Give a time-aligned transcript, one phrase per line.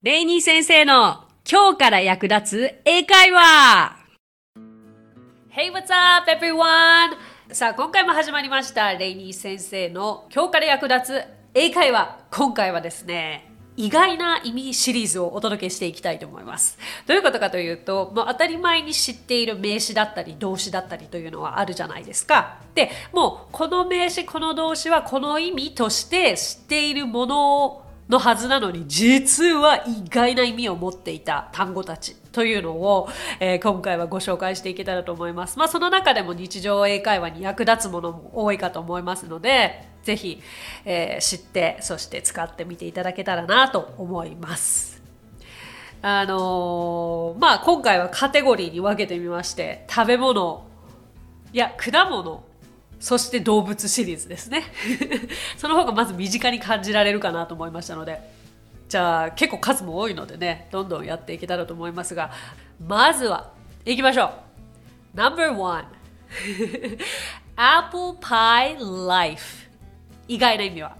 [0.00, 3.96] レイニー先生の今日から役立つ英会話
[5.50, 7.16] Hey, what's up, everyone?
[7.52, 8.94] さあ、今回も始まりました。
[8.94, 12.16] レイニー先生の今日から役立つ英会話。
[12.30, 16.78] 今回はですね、意外な意味シリーズをお届けしていきたいと思います。
[17.08, 22.60] どういうことかというと、もう当たり前に知っている名詞だったり動詞だったりというのはあるじゃないですか。
[22.76, 33.08] で、もうこの名詞、この動詞はこの意味として知っているものをのはずなのに実は意外な意味を持っていた単語たちというのを、
[33.38, 35.58] えー今回はご紹介していけたらと思います。
[35.58, 40.40] まあその中でも日常英会話に役立つものも多いかと思いますのでぜひ、
[40.84, 45.02] えー知ってそして使ってみていただけたらなと思います。
[46.00, 50.64] あのーまあ今回はカテゴリーに分けてみまして食べ物
[51.52, 52.44] いや果物
[53.00, 54.64] そして動物シリーズですね。
[55.56, 58.38] その方がまず身近に感じられるかなと思いましたので。
[58.88, 62.30] じゃあ結構数も多いのでねどんどんやっていけたらと思いますが。
[62.84, 63.50] まずは
[63.84, 64.30] 行きましょう。
[65.14, 65.84] No.1
[67.56, 69.68] Apple Pie Life
[70.26, 70.96] 意外な意味は。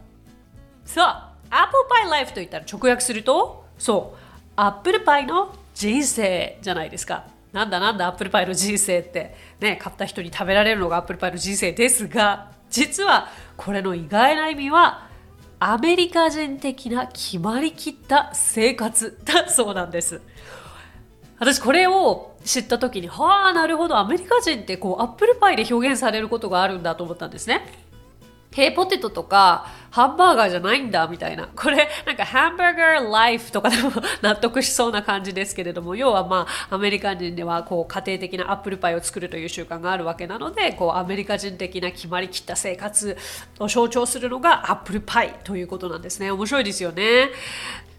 [0.84, 1.06] そう
[1.50, 4.18] Apple Pie Life と言ったら直訳するとそう
[4.56, 7.24] アップルパイの人生じゃないですか。
[7.52, 9.34] なんだなんだアップルパイの人生って。
[9.60, 15.08] ね買った人に食べられるのがアップルパイの人生ですが実はこれの意外な意味は
[15.58, 20.20] アメリカ人的な決まりきった生活だそうなんです。
[21.40, 27.66] 私これを知った時にはあなるほどアメリカ人ってこうアップルパイで表現されることがあるんだと思ったんですね。
[28.52, 31.48] ヘイポテトとかハンバーガーじゃないんだみたいな。
[31.54, 33.90] これなんかハンバーガーライフとかでも
[34.22, 43.16] 納得しそうな感じですけれども、要はまあアメリカ人ではこう家庭的なアップルパイを作るという習慣があるわけなので、こうアメリカ人的な決まりきった生活
[43.58, 46.30] を象徴するのがアップルパイということなんですね。
[46.30, 47.30] 面白いですよね。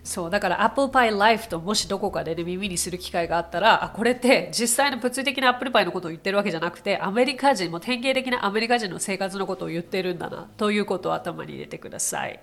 [0.04, 12.40] そうだからアップルパイライフともしどこかで、ね、耳にする機会があったらあこれって実際の物理的なアップルパイのことを言ってるわけじゃなくてアメリカ人も典型的なアメリカ人の生活のことを言ってるんだなということを頭に入れてください。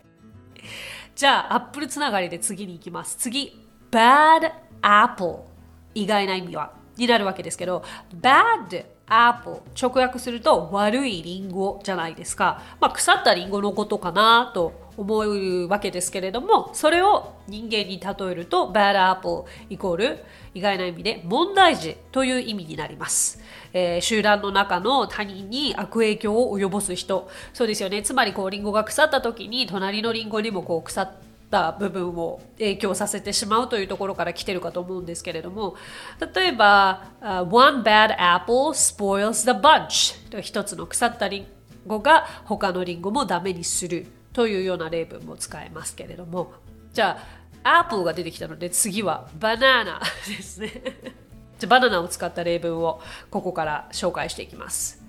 [1.14, 3.16] じゃあアップルつながりで次に行きます。
[3.16, 4.52] 次 bad
[4.82, 5.38] apple
[5.94, 6.72] 意外な意味は。
[6.96, 7.84] になるわけですけど
[8.20, 20.18] bad apple 直訳すると悪いリンゴじゃないですか、まあ、腐ったリンゴのことかなと思うわけですけれどもそれを人間に例えると bad apple イコール
[20.54, 23.40] 意外な意味で問題児という意味になります、
[23.72, 27.28] えー集団の中の他人に悪影響を及ぼす人。
[27.52, 28.02] そうですよね。
[28.02, 31.12] つまりこうリンゴが腐った時に隣のリンゴにもこう腐っ
[31.50, 35.76] た部分を影響させてしまうというところから来てるかと思うんですけれども
[36.34, 41.46] 例えば、uh, One bad apple spoils the bunch 一つの腐ったリン
[41.86, 44.06] ゴが他のリンゴもダメにする。
[44.36, 46.52] というような例文も使えますけれども。
[46.92, 47.18] じゃ
[47.62, 50.70] あアップルが出てきたので次はバナナですね。
[51.58, 55.02] じゃあバナナを使った例文をここから紹介していきます。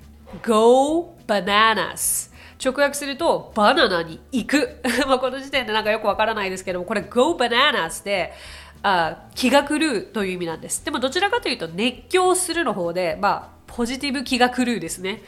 [0.45, 2.31] Go bananas.
[2.63, 4.81] 直訳するとバナナに行く。
[5.05, 8.33] まあこの時点でなんかよくわからないですけどもこれ Go bananas で
[8.81, 10.85] あ気が狂うという意味なんです。
[10.85, 15.21] でもどちらかというと熱狂するの方でまあポジティブ気が狂うですね。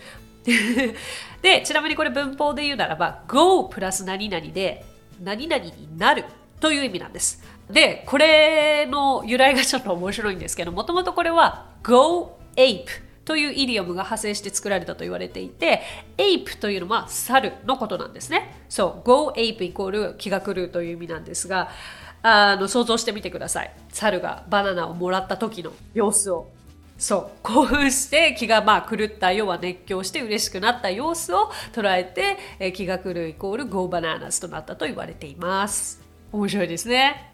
[1.42, 4.86] で ちなみにこれ文法で言うならば Go プラス何々で
[5.22, 6.26] 何々になる
[6.60, 7.44] という意味なんです。
[7.70, 12.86] でこれの由来がちょっと面白いんですけどもともとこれは Go ape
[13.26, 15.84] というイディオムが派生して作られたと言われていて
[16.18, 18.64] ape というのは猿のことなんですね。
[18.70, 21.70] そう Go ape イコール気が狂うという意味なんですが
[22.24, 23.72] あの想像してみてください。
[23.90, 26.48] 猿がバナナをもらった時の様子を。
[27.00, 36.02] そう 興奮して気がまあ狂った要は熱狂して嬉しくなった様子を捉えて、え気が狂うイコール Go Bananas となったと言われています。
[36.32, 37.34] 面白いですね。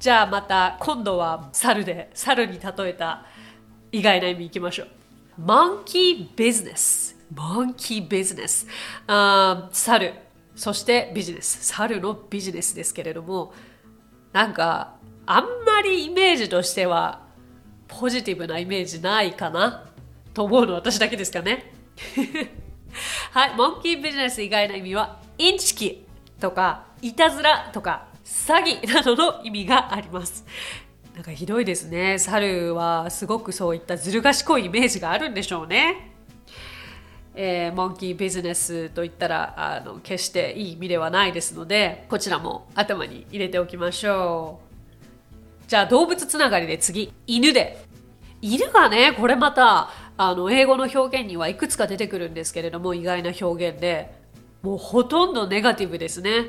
[0.00, 3.24] じゃあまた今度は猿で猿に例えた
[3.92, 4.88] 意外な意味いきましょう。
[5.40, 8.66] Monkey Business Monkey Business
[9.06, 10.14] あ猿。
[10.56, 11.64] そしてビジネス。
[11.64, 13.54] 猿のビジネスですけれども
[14.32, 14.96] なんか
[15.26, 17.29] あんまりイメージとしては
[17.90, 19.84] ポジティブなイメージないかな？
[20.32, 21.72] と思うの私だけですかね。
[23.32, 26.06] はい、モンキービジネス以外の意味はインチキ
[26.40, 30.44] とかいたずらとか詐欺などの意味があります。
[31.14, 32.18] なんかひどいですね。
[32.18, 36.12] 猿はすごくそういったずる賢いイメージがあるんでしょうね。
[37.34, 44.69] えーモンキービジネスといったらあの決していい意味ではないですのでこちらも頭に入れておきましょう。
[45.70, 47.12] じゃあ動物つながりで次。
[47.28, 47.86] 犬で。
[48.42, 54.12] 犬がねこれまたあの英語の表現にはいくつか出てくるんですけれども意外な表現で。
[54.62, 56.46] もうほとんどネガティブですね。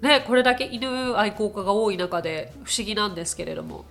[0.00, 3.84] ね、これだけ犬愛好家が多い中で不思議なんですけれども。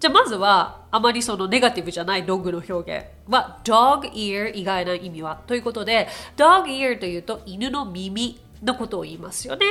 [0.00, 3.06] じゃあまずはあまりそのネガティブじゃないドッグの表現。
[3.30, 5.42] は dog ear 以外の意味は。
[5.46, 6.08] ということで
[6.38, 9.66] dog ear というと犬の耳のことを言いますよね。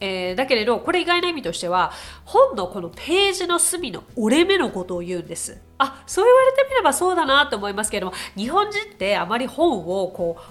[0.00, 1.92] えー、だけれどこれ意外な意味としては
[2.24, 5.58] 本のこのページの隅の折れ目のことを言うんです。
[5.78, 10.42] あそう言われてみればそうだなと思いますけれども日本人ってあまり本をこう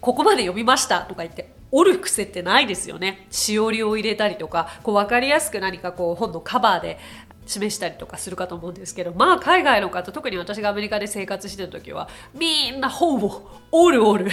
[0.00, 3.26] ここまで読みましたとか言って折る癖ってないですよね。
[3.30, 6.98] しおりを入れたりとかこう分かりやすく何かこう本のカバーで
[7.46, 14.30] 示したりとかするかと思うんですけどまあ海外の方特に私がアメリカで生活してた時はみんな本を折る折る。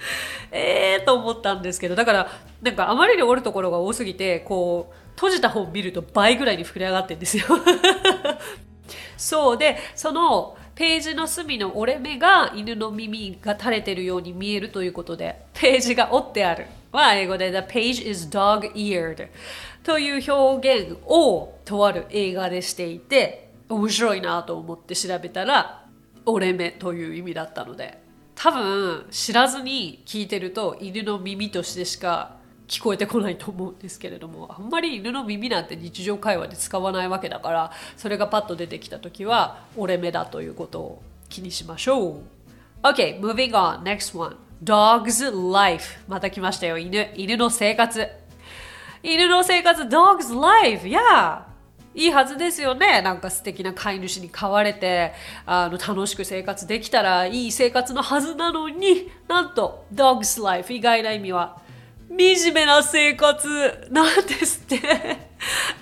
[0.52, 2.30] ええと思ったんですけどだから
[2.62, 7.44] なんかあまりに折るところが多すぎてこう閉じた本見ると倍ぐらいに膨れ上がってんですよ。
[9.16, 16.66] そうでそのページの隅の折れ目が犬の耳が垂れてるように見えるということでページが折ってある。
[16.92, 19.28] は英語で The page is dog-eared
[19.82, 25.84] という表現をとある映画でしていて面白いなと思って調べたら
[26.24, 28.07] 折れ目という意味だったので。
[28.40, 32.36] 多分知らずに聞いてると犬の耳としてしか
[32.68, 42.20] 聞こえてこないと思うんですけれどもあんまり犬の耳なんて日常会話で使わないわけだからそれがパッと出てきた時は折れ目だということを気にしましょう。
[42.84, 44.36] OK moving on next one.
[44.62, 45.98] Dog's life.
[46.06, 48.06] また来ましたよ犬犬の生活。
[49.02, 51.47] 犬の生活 dog's life yeah.
[51.98, 53.02] いいはずですよね。
[53.02, 55.12] なんか素敵な飼い主に飼われて
[55.44, 61.60] あの楽しく生活できたらいい生活のはずなのになんと Dog's Life 意外な意味は
[62.08, 64.78] 惨めな生活なんですって。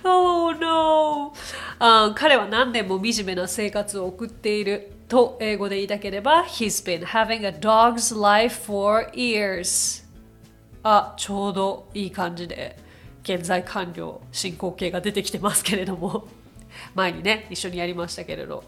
[0.05, 1.35] Oh no.
[1.79, 10.03] あ彼は何年も惨めな生活を送っていると英語で言いたければ He's been having a dog's life for years
[10.83, 12.86] あちょうどいい感じで。
[13.27, 16.29] 現在完了進行形が出てきてますけれども。
[16.95, 18.63] 前にね一緒にやりましたけれど。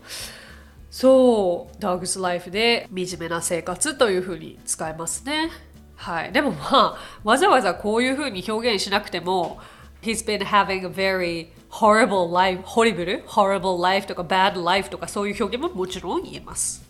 [0.90, 5.50] そう Dog's Life で惨めな生活というふうに使えますね。
[5.94, 6.32] はい。
[6.32, 9.60] でもまあわざわざこういうふうに表現しなくても
[10.02, 16.88] He's been having a very horrible life horrible horrible life とか bad life とかそういう表現ももちろん言えます。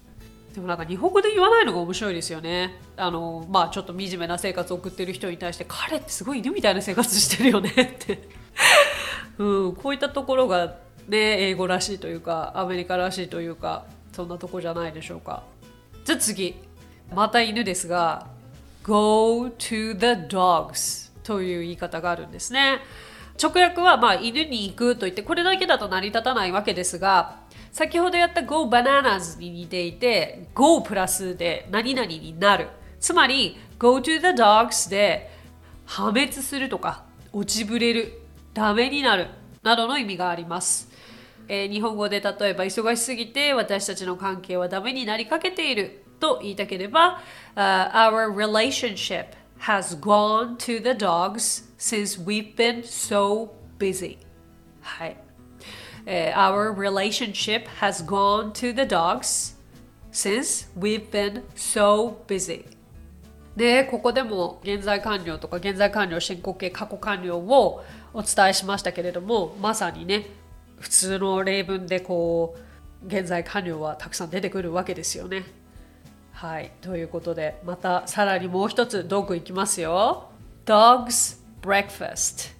[0.55, 2.81] でもなんか日本語で言わないのが面白いですよね。
[2.97, 8.29] あのまあちょっと惨めな生活を送ってる人に対して彼ってすごい犬みたいな生活してるよねって
[9.39, 15.43] うん、こういったところがね英語らしいというかアメリカらしいというかそんなとこじゃないでしょうか。
[16.05, 16.57] じゃあ次
[17.15, 18.27] また犬ですが
[18.83, 22.81] Go to the dogs という言い方があるんですね。
[23.41, 27.37] 直訳はまあ犬に行くと言ってこれだけだと成り立たないわけですが
[27.73, 32.69] 先ほどやった Go Bananas に似ていて Go プラスで何々になる。
[33.01, 35.31] つまり Go to the dogs で
[35.87, 38.21] 破滅するとか落ちぶれる
[38.55, 39.29] ダメになる
[39.63, 40.89] などの意味があります、
[41.49, 47.21] えー、日本語で例えば忙しすぎて私たちの関係はダメになりかけていると言いたければ、
[47.55, 49.27] uh, Our relationship
[49.61, 54.19] has gone to the dogs since we've been so busy
[54.81, 55.28] はい。
[56.09, 59.55] Uh, our relationship has gone to the dogs
[60.11, 62.65] since we've been so busy.
[63.55, 67.85] で、ここでも現在完了とか現在完了進行形過去完了を
[68.15, 70.27] お伝えしましたけれども、まさにね、
[70.79, 72.57] 普通の例文でこ
[73.03, 75.45] う、現在完了はたくさん出てくるわけですよね。
[76.33, 80.29] はい、ということで、またさらにもう一つ道具いきますよ。
[80.65, 82.55] Dog's Breakfast。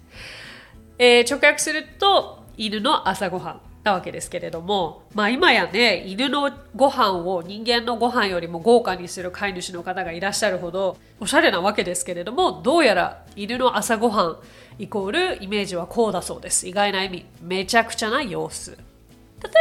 [0.97, 14.37] えー、直訳すると、犬の朝ごはんなわけですけれども、まあ、今やね犬のご飯を人間のご飯よりも豪華にする飼い主の方がいらっしゃるほどおしゃれなわけですけれどもどうやら犬の朝ごはん
[14.77, 16.67] イコールイメージはこうだそうです。
[16.67, 17.25] 意外な意味。
[17.41, 18.71] めちゃくちゃな様子。
[18.71, 18.77] 例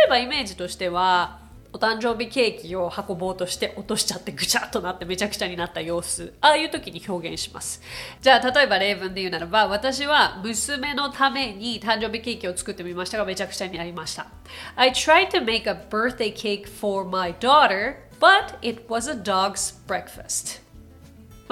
[0.06, 1.37] えばイメージとしては
[1.70, 6.32] お誕生日ケーキを運ぼうとして落としちゃってぐちゃっとなってめちゃくちゃになった様子。
[6.40, 7.82] ああいう時に表現します。
[8.22, 14.28] じゃあ例えば例文で言うならば私は娘のために誕生日ケーキを作ってみましたがめちゃくちゃになりました。
[14.76, 20.62] I tried to make a birthday cake for my daughter but it was a dog's breakfast.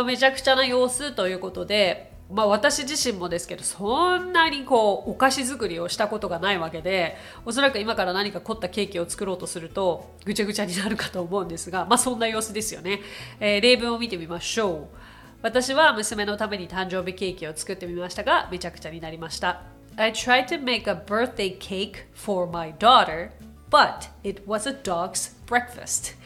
[0.03, 13.01] めちゃくちゃな様子ということでまあ私自身もですけどそんなにこうお菓子作りをしたことがないわけでおそらく今から何か凝ったケーキを作ろうとするとぐちゃぐちゃになるかと思うんですがまあそんな様子ですよね、
[13.39, 14.97] えー、例文を見てみましょう。
[15.43, 19.63] 私は娘のために誕生日ケーキを作ってみましたがめちゃくちゃになりました。
[19.97, 23.31] I tried to make a birthday cake for my daughter
[23.71, 26.17] but it was a dog's breakfast.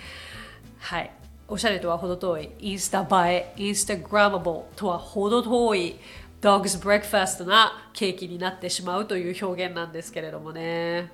[0.78, 1.19] はい。
[1.52, 5.96] おしゃれとは程遠いインスタ映えインスタグラマブルとは程遠い
[6.40, 11.12] dog's breakfast なケーキになってしまうという表現なんですけれどもね。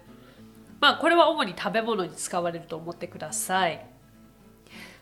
[0.79, 3.87] まあこれは主に食べ物に使われると思ってください。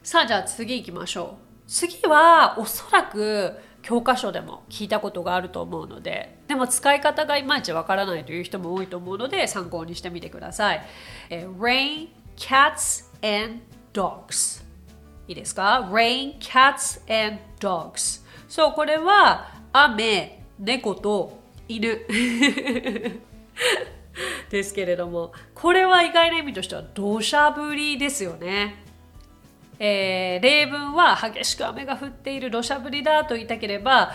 [0.05, 1.69] さあじゃあ次行きましょう。
[1.69, 10.83] 次はおそらく教科書でも聞いたことがあると思うのででも使い方がいまいちわからないという人も多いと思うので参考にしてみてください。
[11.29, 13.63] え Rain, cats and
[13.93, 14.64] dogs
[15.29, 21.99] いいですか ?Rain, cats and dogs そうこれは雨、猫と犬
[24.51, 28.85] ですけれどもこれは意外な意味としては土砂降りですよね。
[29.79, 34.13] えー、例文は激しく雨が降っている土砂降りだと言いたければ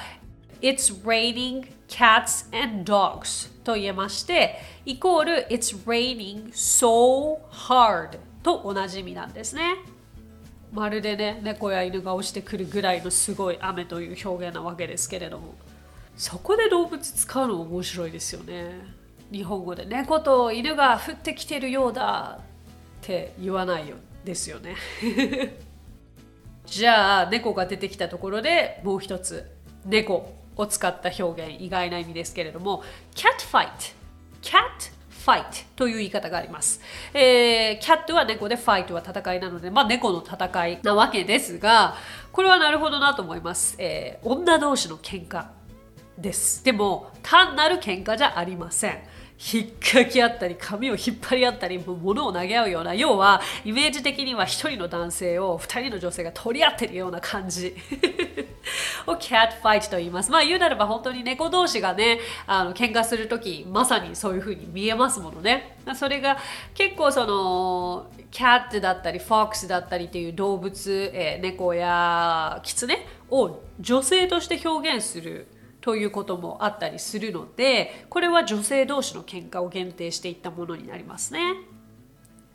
[0.61, 9.75] It's raining cats and dogs と言えましてイコール It's raining so hard と同じ意味なんですね
[10.71, 15.55] まるでね猫や犬が落ちてくるぐらいのすごい雨という表現なわけですけれども。
[16.19, 18.75] そこで動物使うの面白いですよね。
[19.31, 22.43] 日本語で猫と犬が降ってきてるようだっ
[23.01, 23.95] て言わないよ
[24.25, 24.75] ですよね。
[26.65, 29.49] じゃあ猫が出てきたところでもう一つ
[29.85, 32.83] 猫を使った表現意外な意味ですけれども。
[33.15, 33.95] Cat fight
[34.41, 34.91] cat
[35.29, 36.81] fight という言い方があります。
[37.13, 41.95] えー、キャットは猫でファイトは戦いなので、まあ、猫の戦いなわけですが、
[42.31, 43.75] これはなるほどなと思います。
[43.77, 45.45] えー、女同士の喧嘩
[46.17, 46.63] です。
[46.63, 48.99] でも、単なる喧嘩じゃありません。
[49.53, 57.75] 引っかき合ったり髪を引っ張り合ったり物を投げ合うような要はイメージ的には一人の男性を二人の女性が取り合ってるような感じ。
[59.07, 60.31] をキャットファイトと言います。
[60.31, 65.77] まあ言うなれば本当に猫同士がねあの喧嘩する時まさにそういう風に見えますものね。
[65.95, 66.37] それが
[66.73, 75.47] 結構そのキャットだったりフォックスだったりっていう動物、えー、猫やキツネを女性として表現する
[75.81, 81.55] ということもあったりするのでこれは女性同士の喧嘩を限定していったものになりますね。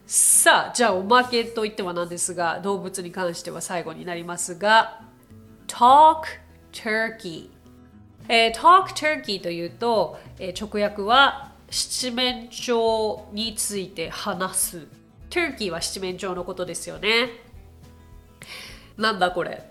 [0.06, 5.00] さあじゃあおまけといってはなんですが動物に関しては最後になりますが
[5.66, 6.24] Talk
[6.72, 7.48] Turkey、
[8.28, 14.86] えー、Talk Turkey というと、えー、直訳は七面鳥について話す。
[15.30, 17.30] Turkey は七面鳥のことですよね。
[18.98, 19.70] なんだこれ？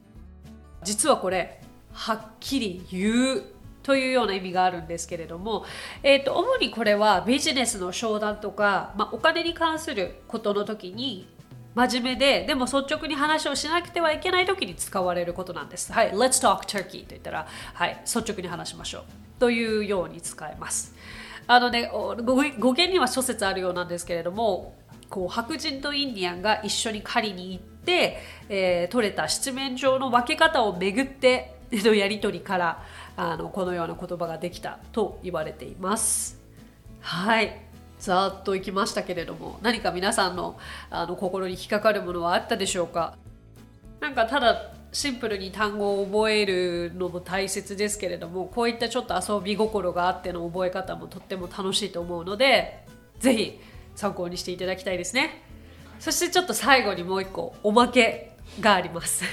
[0.84, 1.62] 実はこれ
[1.94, 3.44] はっきり言う
[3.84, 5.66] というような意味があるんですけれども、
[6.02, 11.28] えーと、主にこれはビジネスの商談とか、まあ、お金に関することの時に
[11.76, 15.92] 真面目ででも率直に話をしなくてはいけない時に使われることなんです。
[15.92, 19.04] はい、Let's talk turkey と言ったら、はい、率直に話しましょう
[19.40, 20.96] というように使えます。
[21.48, 24.76] あのね、語源には諸説あるようなんですけれども、
[25.10, 28.18] こう白人とインディアンが一緒に狩りに行って、
[28.50, 32.84] えー、取れた七面鳥の分け方をめぐってのやり取りから
[33.16, 36.40] あのこのような言葉ができたと言われています。
[37.00, 37.62] はい。
[38.00, 43.16] ざっといきましたけれども何か皆さんのあの心に引っかかるものはあったでしょうか？
[44.02, 52.86] なんかただシンプルに単語を覚えるのも大切ですけれどもこういったちょっと遊び心があっての覚え方もとっても楽しいと思うので
[53.20, 53.60] 是非
[53.96, 55.42] 参考にしていただきたいですね。
[56.00, 59.24] そしてちょっと最後にもう一個おまけがあります。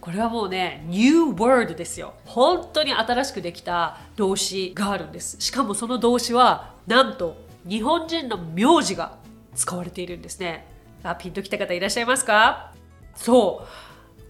[0.00, 2.14] これはもうね New Word ですよ。
[2.24, 5.36] 本当に新しくできた動詞があるんです。
[5.40, 7.36] しかもその動詞はなんと
[7.66, 9.18] 日本人の名字が
[9.54, 10.66] 使われているんですね。
[11.02, 12.72] あピンときた方いらっしゃいますか？
[13.14, 13.68] そう。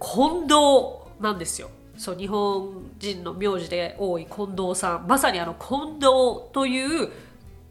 [0.01, 0.55] 近藤
[1.21, 1.71] なんですよ。
[1.97, 5.07] そう日本人の名字で多い近藤さん。
[5.07, 7.11] まさにあの近藤という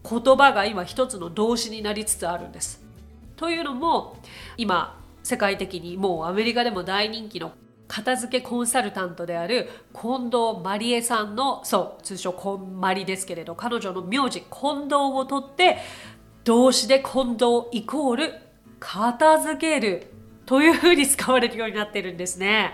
[0.10, 2.84] 言葉が今一つの動詞になりつつあるんです。
[3.36, 4.18] というのも
[4.58, 7.52] 今世界的にもうアメリカでも大人気の
[7.88, 15.78] 片付けコンサルタントである近藤まりえさんのそう通称こんまりですけれど彼女の名字近藤を取って
[16.44, 18.34] 動詞で近藤イコール
[18.80, 20.08] 片付ける
[20.46, 22.74] というふうに使われるようになってるんですね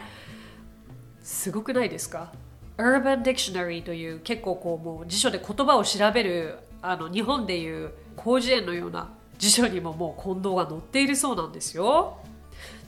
[1.24, 2.32] すごくないですか
[2.78, 7.92] ？Urban Dictionary という結構こうもう辞書で言葉を調べるあの日本でいう
[8.22, 12.18] 広辞苑のような辞書にももう近藤が載っているそうなんですよ。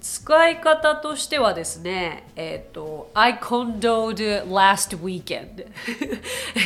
[0.01, 5.65] 使い方としてはですね、えっ、ー、と、I condoned last weekend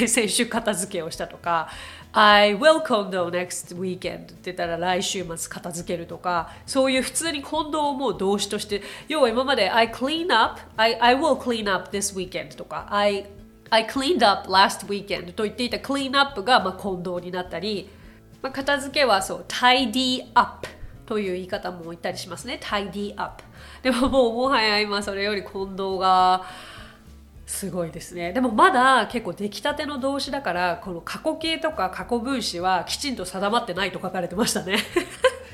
[0.08, 1.70] 先週片付けをしたとか、
[2.12, 12.56] I will condo next weekend って言ったら来週末片付けるとか、そういう普通に近藤をもう動詞として、要は今まで I clean up, I, I will clean up this weekend
[12.56, 13.28] とか、I,
[13.70, 17.90] I cleaned up last weekend と言っていた clean up がまあ近藤になったり、
[18.42, 20.68] まあ、片付けはそう、tidy up
[21.10, 22.60] という言い方も言ったりしますね。
[22.62, 23.44] tidy up。
[23.82, 26.46] でももうもはや今それより近藤が
[27.48, 28.32] すごいですね。
[28.32, 34.78] でもまだ結構出来たての動詞だからこの過去形とか過去分詞はきちんと定まってないと書かれてましたね。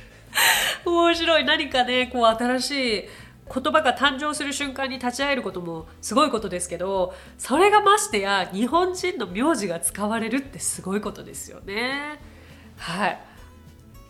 [0.83, 1.45] 面白い。
[1.45, 3.05] 何かねこう新しい
[3.53, 12.19] 言葉が誕生する瞬間に立ち会えることもすごいことですけどそれがましてや日本人の名字が使われるってすごいことですよね。
[12.75, 13.34] はい。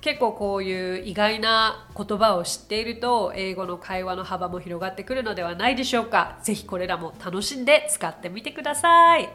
[0.06, 9.28] 結構こういう意外な言葉を知っていると英語の会話の幅も広がってくるのではないでしょうかぜひこれらも楽しんで使ってみてください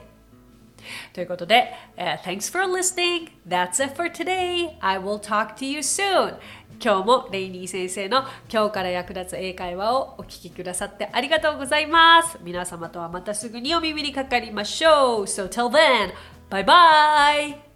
[1.12, 3.31] ということで、uh, Thanks for listening.
[3.47, 4.77] That's it for today.
[4.81, 6.37] I will talk to you soon.
[6.83, 12.39] 今日もレイニー先生の今日から役立つ英会話をお聞きくださってありがとうございます。
[12.45, 15.25] 皆様とはまたすぐにお耳にかかりましょう。
[15.25, 16.12] So till then,
[16.49, 17.70] bye bye!